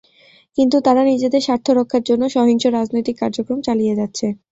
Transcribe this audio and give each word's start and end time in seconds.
কিন্তু 0.57 0.77
তারা 0.85 1.01
নিজেদের 1.05 1.41
স্বার্থ 1.43 1.67
রক্ষার 1.71 2.03
জন্য 2.09 2.23
সহিংস 2.35 2.63
রাজনৈতিক 2.69 3.15
কার্যক্রম 3.21 3.59
চালিয়ে 3.67 3.97
যাচ্ছে। 3.99 4.27